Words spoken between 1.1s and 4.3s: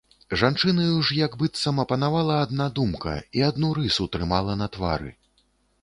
як быццам апанавала адна думка і адну рысу